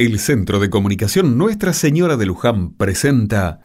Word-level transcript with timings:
El 0.00 0.20
Centro 0.20 0.60
de 0.60 0.70
Comunicación 0.70 1.36
Nuestra 1.36 1.72
Señora 1.72 2.16
de 2.16 2.24
Luján 2.24 2.70
presenta 2.74 3.60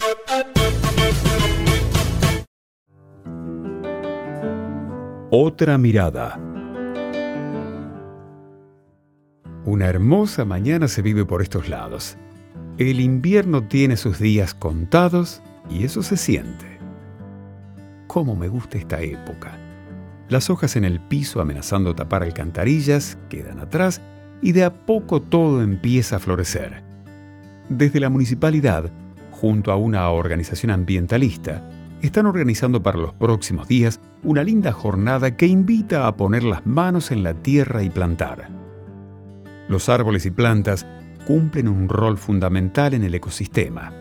Otra 5.30 5.77
mirada. 5.77 6.40
Una 9.66 9.86
hermosa 9.86 10.43
mañana 10.43 10.88
se 10.88 11.04
vive 11.04 11.23
por 11.23 11.43
estos 11.43 11.70
lados. 11.70 12.18
El 12.79 13.00
invierno 13.00 13.68
tiene 13.68 13.95
sus 13.95 14.18
días 14.18 14.55
contados 14.55 15.43
y 15.70 15.84
eso 15.84 16.02
se 16.02 16.18
siente. 16.18 16.79
¿Cómo 18.07 18.36
me 18.36 18.47
gusta 18.47 18.79
esta 18.79 19.00
época? 19.02 19.55
Las 20.29 20.50
hojas 20.50 20.77
en 20.77 20.86
el 20.86 21.00
piso 21.00 21.41
amenazando 21.41 21.93
tapar 21.93 22.23
alcantarillas 22.23 23.20
quedan 23.29 23.59
atrás 23.59 24.02
y 24.44 24.52
de 24.52 24.66
a 24.66 24.86
poco 24.86 25.21
todo 25.21 25.64
empieza 25.64 26.18
a 26.18 26.20
florecer. 26.20 26.84
Desde 27.70 28.02
la 28.02 28.10
municipalidad, 28.10 28.92
junto 29.32 29.71
a 29.71 29.78
una 29.78 30.10
organización 30.10 30.71
ambientalista, 30.71 31.68
están 32.02 32.26
organizando 32.26 32.84
para 32.84 33.00
los 33.00 33.14
próximos 33.14 33.70
días 33.70 34.02
una 34.22 34.44
linda 34.44 34.74
jornada 34.74 35.38
que 35.38 35.48
invita 35.48 36.06
a 36.06 36.18
poner 36.18 36.44
las 36.44 36.66
manos 36.66 37.12
en 37.12 37.24
la 37.24 37.34
tierra 37.34 37.84
y 37.84 37.90
plantar. 37.90 38.50
Los 39.70 39.88
árboles 39.88 40.26
y 40.26 40.32
plantas 40.32 40.86
cumplen 41.26 41.70
un 41.70 41.88
rol 41.88 42.18
fundamental 42.18 42.94
en 42.94 43.06
el 43.06 43.16
ecosistema. 43.16 43.94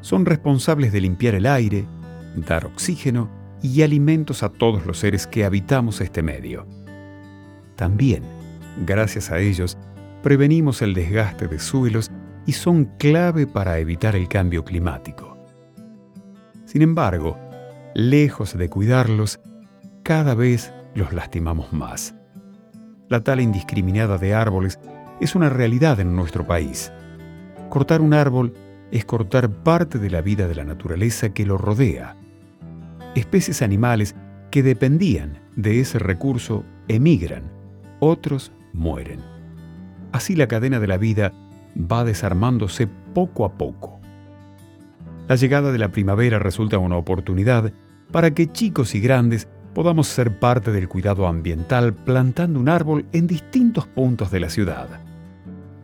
Son 0.00 0.26
responsables 0.26 0.92
de 0.92 1.00
limpiar 1.00 1.36
el 1.36 1.46
aire, 1.46 1.86
dar 2.34 2.66
oxígeno 2.66 3.30
y 3.62 3.82
alimentos 3.82 4.42
a 4.42 4.48
todos 4.48 4.84
los 4.86 4.98
seres 4.98 5.28
que 5.28 5.44
habitamos 5.44 6.00
este 6.00 6.24
medio. 6.24 6.66
También 7.76 8.35
Gracias 8.84 9.30
a 9.30 9.38
ellos, 9.38 9.78
prevenimos 10.22 10.82
el 10.82 10.92
desgaste 10.92 11.48
de 11.48 11.58
suelos 11.58 12.10
y 12.44 12.52
son 12.52 12.84
clave 12.98 13.46
para 13.46 13.78
evitar 13.78 14.14
el 14.14 14.28
cambio 14.28 14.64
climático. 14.64 15.36
Sin 16.66 16.82
embargo, 16.82 17.38
lejos 17.94 18.56
de 18.56 18.68
cuidarlos, 18.68 19.40
cada 20.02 20.34
vez 20.34 20.72
los 20.94 21.12
lastimamos 21.12 21.72
más. 21.72 22.14
La 23.08 23.20
tala 23.20 23.42
indiscriminada 23.42 24.18
de 24.18 24.34
árboles 24.34 24.78
es 25.20 25.34
una 25.34 25.48
realidad 25.48 26.00
en 26.00 26.14
nuestro 26.14 26.46
país. 26.46 26.92
Cortar 27.70 28.00
un 28.00 28.12
árbol 28.12 28.52
es 28.90 29.04
cortar 29.04 29.50
parte 29.50 29.98
de 29.98 30.10
la 30.10 30.20
vida 30.20 30.48
de 30.48 30.54
la 30.54 30.64
naturaleza 30.64 31.30
que 31.30 31.46
lo 31.46 31.56
rodea. 31.56 32.16
Especies 33.14 33.62
animales 33.62 34.14
que 34.50 34.62
dependían 34.62 35.40
de 35.56 35.80
ese 35.80 35.98
recurso 35.98 36.64
emigran, 36.88 37.50
otros 38.00 38.52
mueren. 38.76 39.20
Así 40.12 40.36
la 40.36 40.46
cadena 40.46 40.78
de 40.78 40.86
la 40.86 40.98
vida 40.98 41.32
va 41.76 42.04
desarmándose 42.04 42.86
poco 42.86 43.44
a 43.44 43.54
poco. 43.54 44.00
La 45.28 45.34
llegada 45.34 45.72
de 45.72 45.78
la 45.78 45.90
primavera 45.90 46.38
resulta 46.38 46.78
una 46.78 46.96
oportunidad 46.96 47.72
para 48.12 48.32
que 48.32 48.52
chicos 48.52 48.94
y 48.94 49.00
grandes 49.00 49.48
podamos 49.74 50.06
ser 50.06 50.38
parte 50.38 50.70
del 50.70 50.88
cuidado 50.88 51.26
ambiental 51.26 51.92
plantando 51.92 52.60
un 52.60 52.68
árbol 52.68 53.06
en 53.12 53.26
distintos 53.26 53.86
puntos 53.86 54.30
de 54.30 54.40
la 54.40 54.48
ciudad. 54.48 54.88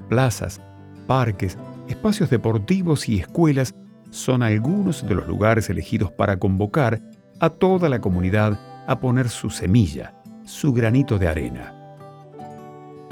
Plazas, 0.09 0.61
parques, 1.07 1.59
espacios 1.89 2.31
deportivos 2.31 3.09
y 3.09 3.19
escuelas 3.19 3.75
son 4.11 4.43
algunos 4.43 5.07
de 5.07 5.15
los 5.15 5.27
lugares 5.27 5.69
elegidos 5.69 6.11
para 6.13 6.39
convocar 6.39 7.01
a 7.41 7.51
toda 7.51 7.89
la 7.89 8.01
comunidad 8.01 8.59
a 8.87 9.01
poner 9.01 9.29
su 9.29 9.51
semilla, 9.51 10.15
su 10.45 10.73
granito 10.73 11.19
de 11.19 11.29
arena. 11.29 11.82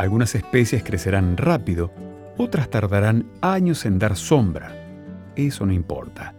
Algunas 0.00 0.34
especies 0.34 0.82
crecerán 0.82 1.36
rápido, 1.36 1.92
otras 2.38 2.70
tardarán 2.70 3.26
años 3.42 3.84
en 3.84 3.98
dar 3.98 4.16
sombra. 4.16 4.74
Eso 5.36 5.66
no 5.66 5.74
importa. 5.74 6.34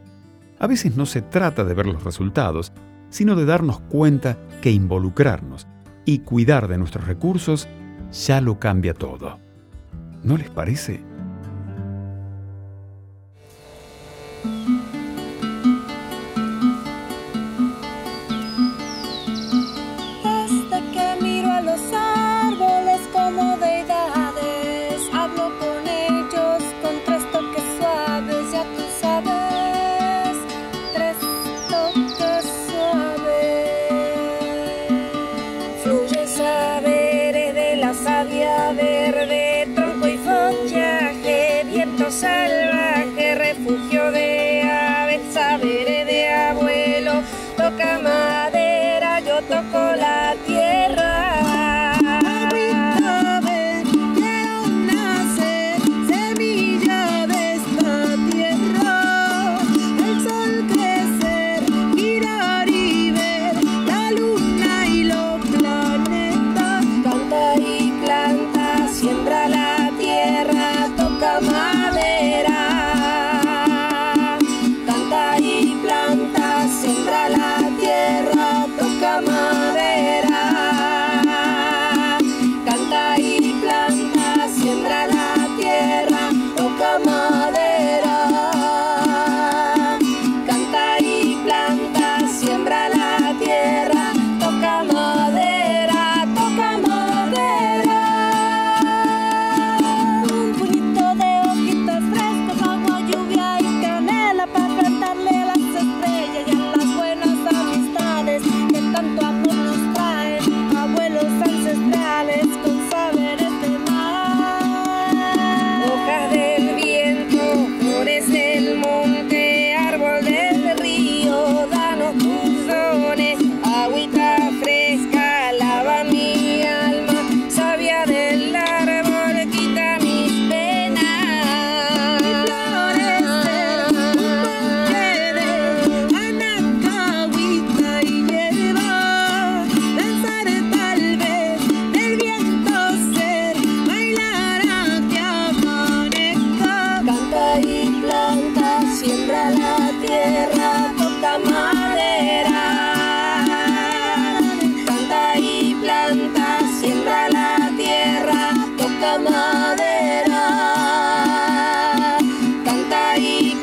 A 0.57 0.65
veces 0.65 0.97
no 0.97 1.05
se 1.05 1.21
trata 1.21 1.63
de 1.63 1.75
ver 1.75 1.85
los 1.85 2.03
resultados, 2.03 2.73
sino 3.11 3.35
de 3.35 3.45
darnos 3.45 3.79
cuenta 3.81 4.35
que 4.63 4.71
involucrarnos 4.71 5.67
y 6.05 6.21
cuidar 6.21 6.67
de 6.67 6.79
nuestros 6.79 7.05
recursos 7.05 7.67
ya 8.11 8.41
lo 8.41 8.59
cambia 8.59 8.95
todo. 8.95 9.37
¿No 10.23 10.37
les 10.37 10.49
parece? 10.49 11.03
Verde, 38.73 39.67
tronco 39.75 40.07
y 40.07 40.17
follaje, 40.17 41.63
viento 41.65 42.11
salvaje, 42.11 42.60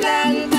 la 0.08 0.57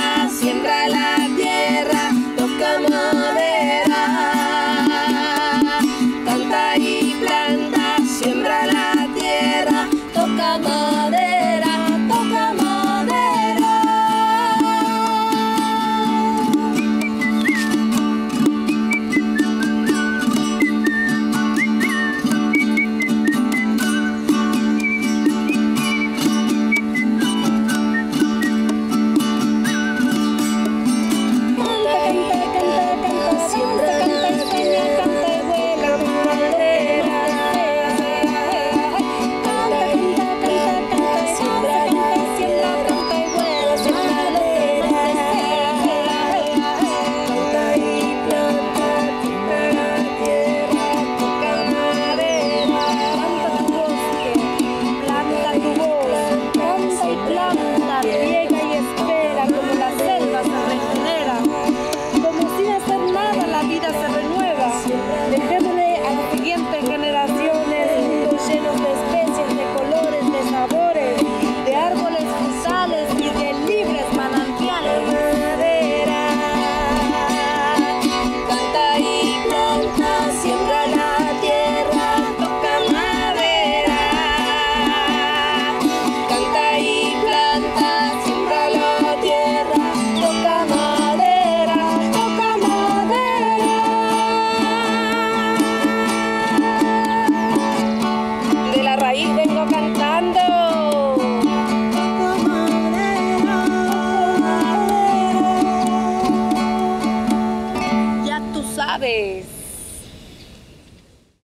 localizado. 99.65 100.18